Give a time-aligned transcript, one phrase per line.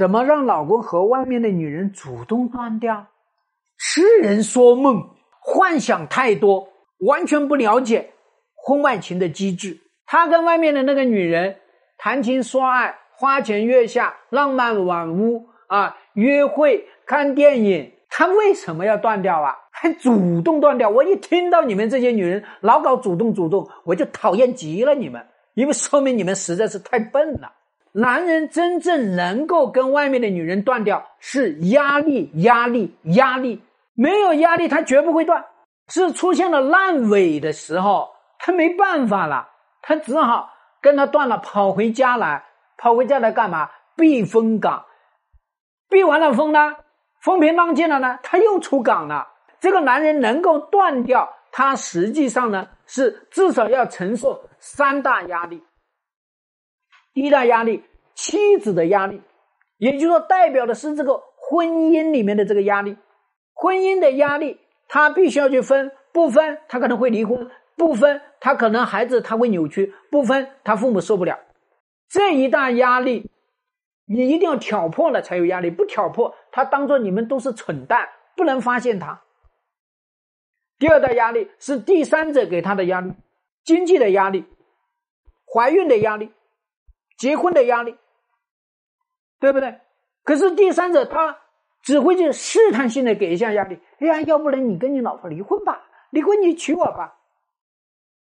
[0.00, 3.08] 怎么让老公和外面的女人主动断掉？
[3.76, 5.10] 痴人说梦，
[5.42, 8.14] 幻想太多，完全不了解
[8.54, 9.78] 婚外情的机制。
[10.06, 11.56] 他跟外面的那个女人
[11.98, 19.54] 谈情说爱，花前月下，浪漫晚屋啊，约会看电影，他为什么要断掉啊？
[19.70, 20.88] 还主动断掉？
[20.88, 25.22] 我一听到你们这些女人老搞主动主动，我就讨厌极了你们，
[25.52, 27.52] 因为说明你们实在是太笨了。
[27.92, 33.62] 男人真正能够跟外面的女人断掉，是压力，压力，压力。
[33.94, 35.44] 没有压力，他绝不会断。
[35.88, 39.48] 是出现了烂尾的时候，他没办法了，
[39.82, 42.44] 他只好跟他断了，跑回家来。
[42.78, 43.68] 跑回家来干嘛？
[43.96, 44.86] 避风港。
[45.88, 46.76] 避完了风呢，
[47.20, 49.28] 风平浪静了呢，他又出港了。
[49.58, 55.62] 这个男人能够断掉，他实际上呢是至少要承受三大压力。
[57.12, 57.82] 第一大压力，
[58.14, 59.20] 妻子的压力，
[59.78, 62.96] 也就是说，代表的是这个婚姻里面的这个压力。
[63.54, 64.58] 婚姻的压力，
[64.88, 71.38] 他必须要去分，不分他可能会离婚，不分他可能孩子他会扭曲，不分他父母受不了。
[72.08, 73.30] 这一大压力，
[74.06, 79.22] 你一定要挑破了才有压力，不挑破，他当做你们都是蠢蛋，不能发现他。
[80.78, 83.12] 第二大压力是第三者给他的压力，
[83.64, 84.46] 经济的压力，
[85.52, 86.32] 怀孕的压力。
[87.20, 87.94] 结婚的压力，
[89.38, 89.78] 对不对？
[90.24, 91.36] 可是第三者他
[91.82, 93.78] 只会去试探性的给一下压力。
[93.98, 97.18] 哎呀，要不然你跟你老婆离婚吧，离婚你娶我吧。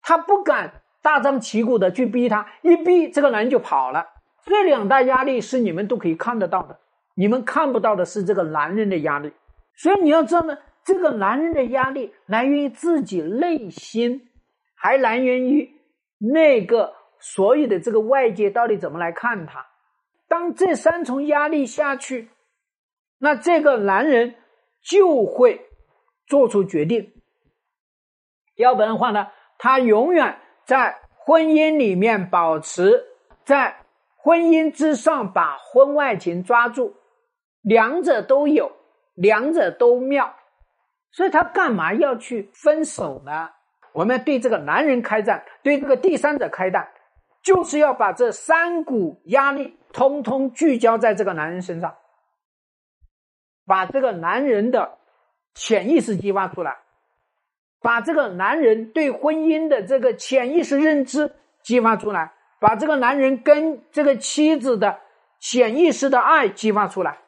[0.00, 4.06] 他不敢大张旗鼓的去逼他，一逼这个男人就跑了。
[4.44, 6.78] 这两大压力是你们都可以看得到的，
[7.16, 9.32] 你们看不到的是这个男人的压力。
[9.74, 14.28] 所以你要知道呢，这个男人的压力来源于自己内心，
[14.76, 15.68] 还来源于
[16.18, 16.97] 那个。
[17.20, 19.66] 所有的这个外界到底怎么来看他？
[20.28, 22.30] 当这三重压力下去，
[23.18, 24.34] 那这个男人
[24.82, 25.68] 就会
[26.26, 27.14] 做出决定。
[28.56, 33.06] 要不然的话呢，他永远在婚姻里面保持
[33.44, 33.84] 在
[34.16, 36.96] 婚姻之上，把婚外情抓住，
[37.62, 38.72] 两者都有，
[39.14, 40.36] 两者都妙，
[41.10, 43.50] 所以他干嘛要去分手呢？
[43.94, 46.88] 我们对这个男人开战，对这个第三者开战。
[47.48, 51.96] 就是要把这三股压力通通聚焦在这个男人身上，
[53.64, 54.98] 把这个男人的
[55.54, 56.76] 潜意识激发出来，
[57.80, 64.98] 把这个男人对婚姻的这个潜意识认知激发出来，把这个男人跟这个妻子的
[65.40, 67.20] 潜意识的爱激发出来，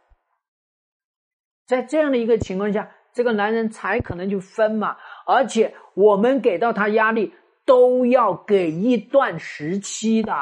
[1.66, 7.32] 在这样的一个情况下，这个男人才可能就分嘛，而且我们给到他压力。
[7.70, 10.34] 都要给一段时期的，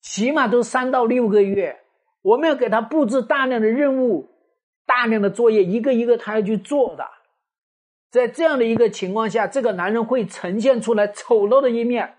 [0.00, 1.78] 起码都三到六个月。
[2.22, 4.28] 我们要给他布置大量的任务、
[4.84, 7.06] 大量的作业，一个一个他要去做的。
[8.10, 12.16] 在这样的一个情况下，这个男人会呈现出来丑陋的一面，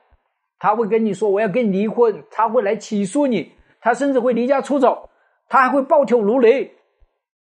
[0.60, 5.10] 他会跟你说：“我要跟你离婚。”他会来起诉你，他甚至会离家出走，
[5.50, 6.74] 他还会暴跳如雷。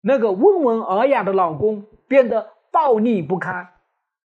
[0.00, 3.68] 那个温文尔雅的老公变得暴力不堪，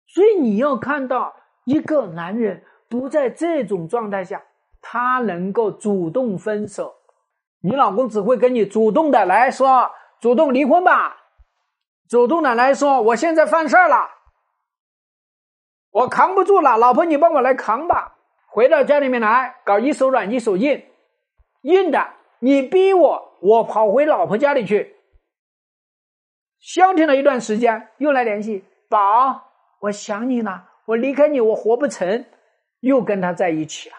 [0.09, 1.37] 所以你要看到。
[1.65, 4.43] 一个男人不在这种状态下，
[4.81, 6.95] 他能够主动分手，
[7.61, 9.91] 你老公只会跟你主动的来说，
[10.21, 11.17] 主动离婚吧，
[12.09, 14.09] 主动的来说，我现在犯事儿了，
[15.91, 18.17] 我扛不住了，老婆你帮我来扛吧，
[18.49, 20.85] 回到家里面来搞一手软一手硬，
[21.63, 24.97] 硬的你逼我，我跑回老婆家里去，
[26.59, 29.53] 消停了一段时间，又来联系，宝，
[29.83, 30.71] 我想你了。
[30.93, 32.27] 我离开你，我活不成，
[32.81, 33.97] 又跟他在一起了。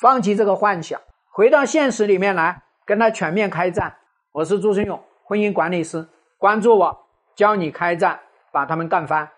[0.00, 0.98] 放弃这个幻想，
[1.30, 3.94] 回到现实里面来，跟他全面开战。
[4.32, 7.06] 我是朱胜勇，婚姻管理师，关注我，
[7.36, 8.18] 教你开战，
[8.50, 9.30] 把他们干翻。